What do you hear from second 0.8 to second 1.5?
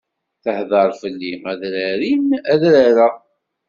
fell-i